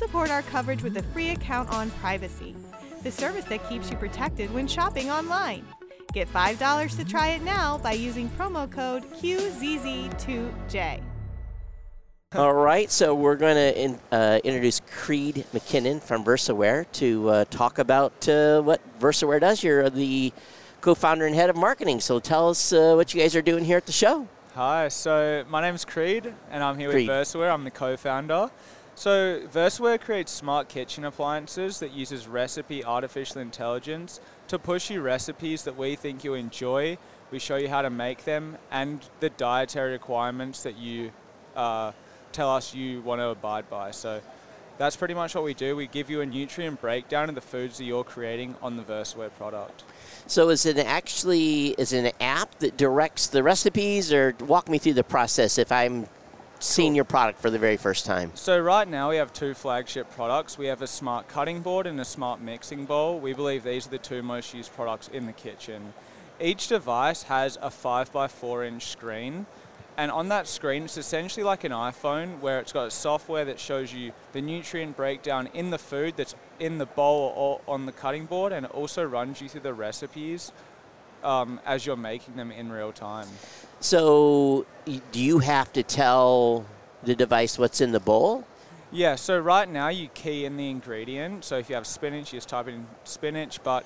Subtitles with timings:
[0.00, 2.56] support our coverage with a free account on Privacy,
[3.02, 5.62] the service that keeps you protected when shopping online.
[6.14, 11.02] Get $5 to try it now by using promo code QZZ2J.
[12.34, 17.44] All right, so we're going to in, uh, introduce Creed McKinnon from VersaWare to uh,
[17.50, 19.62] talk about uh, what VersaWare does.
[19.62, 20.32] You're the
[20.80, 23.76] co-founder and head of marketing, so tell us uh, what you guys are doing here
[23.76, 24.26] at the show.
[24.54, 27.06] Hi, so my name's Creed, and I'm here Creed.
[27.06, 27.52] with VersaWare.
[27.52, 28.50] I'm the co-founder.
[29.00, 35.64] So VersaWare creates smart kitchen appliances that uses recipe artificial intelligence to push you recipes
[35.64, 36.98] that we think you'll enjoy.
[37.30, 41.12] We show you how to make them and the dietary requirements that you
[41.56, 41.92] uh,
[42.32, 43.92] tell us you want to abide by.
[43.92, 44.20] So
[44.76, 45.74] that's pretty much what we do.
[45.76, 49.30] We give you a nutrient breakdown of the foods that you're creating on the VersaWare
[49.38, 49.82] product.
[50.26, 54.76] So is it actually is it an app that directs the recipes, or walk me
[54.76, 56.06] through the process if I'm
[56.60, 58.30] seeing your product for the very first time?
[58.34, 60.56] So right now we have two flagship products.
[60.56, 63.18] We have a smart cutting board and a smart mixing bowl.
[63.18, 65.94] We believe these are the two most used products in the kitchen.
[66.40, 69.46] Each device has a 5 by 4 inch screen
[69.96, 73.92] and on that screen it's essentially like an iPhone where it's got software that shows
[73.92, 78.24] you the nutrient breakdown in the food that's in the bowl or on the cutting
[78.24, 80.52] board and it also runs you through the recipes
[81.22, 83.28] um, as you're making them in real time.
[83.80, 86.66] So do you have to tell
[87.02, 88.44] the device what's in the bowl?
[88.92, 91.44] Yeah, so right now you key in the ingredient.
[91.44, 93.62] So if you have spinach, you just type in spinach.
[93.62, 93.84] But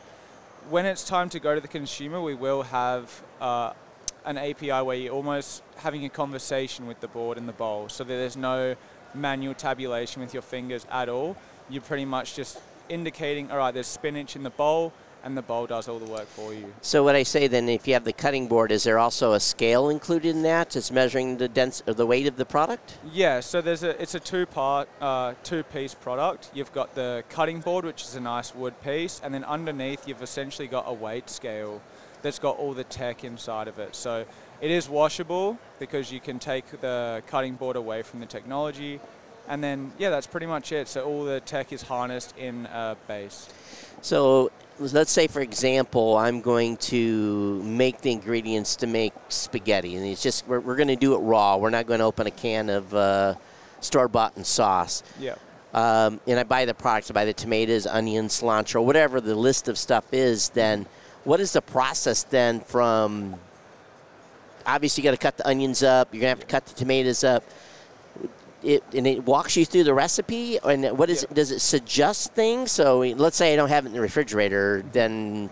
[0.68, 3.72] when it's time to go to the consumer, we will have uh,
[4.24, 7.88] an API where you're almost having a conversation with the board and the bowl.
[7.88, 8.74] So that there's no
[9.14, 11.36] manual tabulation with your fingers at all.
[11.68, 12.58] You're pretty much just
[12.88, 14.92] indicating, all right, there's spinach in the bowl,
[15.24, 16.72] and the bowl does all the work for you.
[16.82, 19.40] So what I say then, if you have the cutting board, is there also a
[19.40, 20.76] scale included in that?
[20.76, 22.98] It's measuring the dense or the weight of the product.
[23.10, 26.50] Yeah, so there's a it's a two part, uh, two piece product.
[26.54, 30.22] You've got the cutting board, which is a nice wood piece, and then underneath you've
[30.22, 31.80] essentially got a weight scale
[32.22, 33.94] that's got all the tech inside of it.
[33.94, 34.24] So
[34.60, 39.00] it is washable because you can take the cutting board away from the technology,
[39.48, 40.86] and then yeah, that's pretty much it.
[40.88, 43.48] So all the tech is harnessed in a base.
[44.00, 50.06] So let's say, for example, I'm going to make the ingredients to make spaghetti, and
[50.06, 51.56] it's just we're, we're going to do it raw.
[51.56, 53.34] We're not going to open a can of uh,
[53.80, 55.02] store-bought and sauce.
[55.18, 55.36] Yeah.
[55.72, 57.10] Um, and I buy the products.
[57.10, 60.50] I buy the tomatoes, onions, cilantro, whatever the list of stuff is.
[60.50, 60.86] Then,
[61.24, 63.34] what is the process then from?
[64.66, 66.12] Obviously, you got to cut the onions up.
[66.12, 67.44] You're gonna have to cut the tomatoes up.
[68.64, 70.58] It, and it walks you through the recipe.
[70.64, 71.28] And what is Yeah.
[71.30, 71.34] it?
[71.34, 72.72] Does it suggest things?
[72.72, 75.50] So let's say I don't have it in the refrigerator, then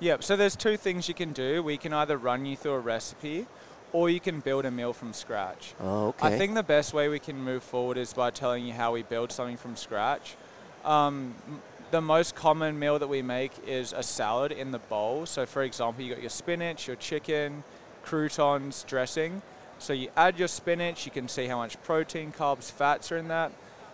[0.00, 0.22] Yep.
[0.24, 1.62] So there's two things you can do.
[1.62, 3.46] We can either run you through a recipe,
[3.92, 5.74] or you can build a meal from scratch.
[5.80, 6.28] oh, okay.
[6.28, 9.02] I think the best way we can move forward is by telling you how we
[9.02, 10.36] build something from scratch.
[10.84, 11.34] Um,
[11.90, 15.26] the most common meal that we make is a salad in the bowl.
[15.26, 17.64] So, for example, you got your spinach, your chicken,
[18.04, 19.42] croutons, dressing.
[19.78, 21.06] So you add your spinach.
[21.06, 23.52] You can see how much protein, carbs, fats are in that.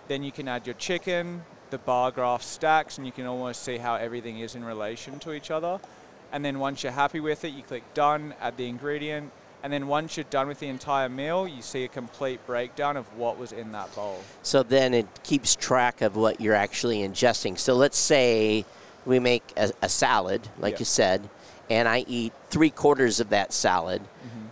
[0.09, 1.43] Then you can add your chicken.
[1.71, 5.33] The bar graph stacks, and you can almost see how everything is in relation to
[5.33, 5.81] each other.
[6.31, 9.89] And then once you're happy with it, you click done, add the ingredient, and then
[9.89, 13.51] once you're done with the entire meal, you see a complete breakdown of what was
[13.51, 14.21] in that bowl.
[14.43, 17.59] So then it keeps track of what you're actually ingesting.
[17.59, 18.67] So let's say
[19.07, 20.79] we make a, a salad, like Yeah.
[20.81, 21.29] you said,
[21.71, 24.03] and I eat three quarters of that salad.
[24.03, 24.44] Mm-hmm.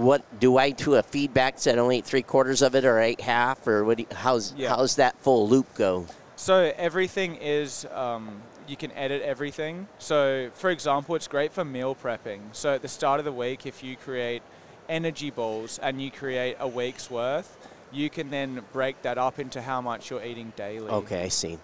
[0.00, 2.98] What do I do a feedback that I only ate three quarters of it or
[2.98, 3.98] I ate half or what?
[3.98, 4.70] You, how's Yeah.
[4.70, 6.06] how's that full loop go?
[6.36, 9.88] So everything is, um, you can edit everything.
[9.98, 12.40] So for example, it's great for meal prepping.
[12.52, 14.40] So at the start of the week, if you create
[14.88, 17.58] energy balls and you create a week's worth,
[17.92, 20.88] you can then break that up into how much you're eating daily.
[20.90, 21.58] Okay, I see.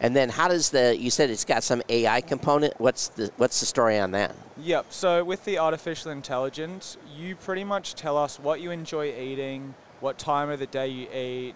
[0.00, 0.96] And then how does the?
[0.96, 2.80] You said it's got some AI component.
[2.80, 4.34] What's the what's the story on that?
[4.58, 4.86] Yep.
[4.90, 10.18] So with the artificial intelligence, you pretty much tell us what you enjoy eating, what
[10.18, 11.54] time of the day you eat,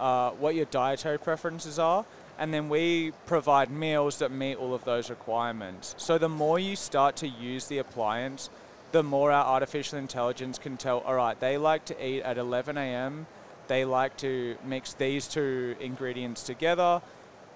[0.00, 2.06] uh, what your dietary preferences are,
[2.38, 5.94] and then we provide meals that meet all of those requirements.
[5.98, 8.48] So the more you start to use the appliance,
[8.92, 11.00] the more our artificial intelligence can tell.
[11.00, 13.26] All right, they like to eat at 11 a.m.
[13.68, 17.00] They like to mix these two ingredients together,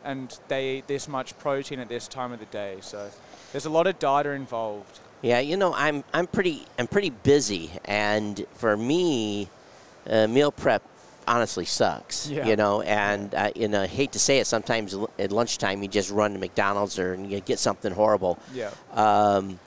[0.06, 2.78] and they eat this much protein at this time of the day.
[2.80, 3.10] So
[3.52, 5.00] there's a lot of data involved.
[5.22, 9.48] Yeah, you know, I'm I'm pretty I'm pretty busy, and for me,
[10.08, 10.82] uh, meal prep
[11.26, 12.28] honestly sucks.
[12.28, 12.46] Yeah.
[12.46, 14.46] You know, and uh, you know, I hate to say it.
[14.46, 18.38] Sometimes at lunchtime, you just run to McDonald's or you get something horrible.
[18.54, 18.70] Yeah.
[18.92, 19.58] Um,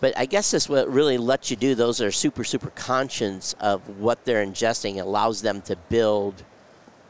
[0.00, 1.74] but I guess this what really lets you do.
[1.74, 4.96] Those are super super conscious of what they're ingesting.
[4.96, 6.44] It allows them to build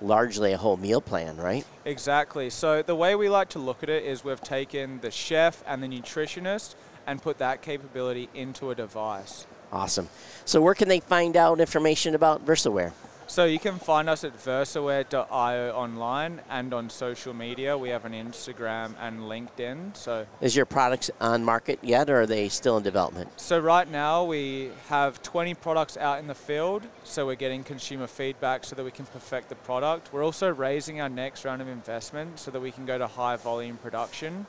[0.00, 1.64] largely a whole meal plan, right?
[1.84, 2.50] Exactly.
[2.50, 5.82] So the way we like to look at it is we've taken the chef and
[5.82, 6.74] the nutritionist
[7.06, 9.46] and put that capability into a device.
[9.72, 10.08] Awesome.
[10.44, 12.92] So where can they find out information about VersaWare?
[13.28, 17.76] So you can find us at versaware.io online and on social media.
[17.76, 19.94] We have an Instagram and LinkedIn.
[19.94, 23.38] So is your products on market yet, or are they still in development?
[23.38, 26.84] So right now we have 20 products out in the field.
[27.04, 30.10] So we're getting consumer feedback so that we can perfect the product.
[30.10, 33.36] We're also raising our next round of investment so that we can go to high
[33.36, 34.46] volume production.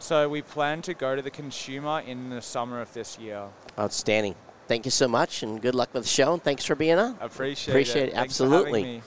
[0.00, 3.44] So we plan to go to the consumer in the summer of this year.
[3.78, 4.34] Outstanding
[4.66, 7.16] thank you so much and good luck with the show and thanks for being on.
[7.20, 8.12] I appreciate, appreciate it.
[8.12, 8.16] it.
[8.16, 9.02] Absolutely.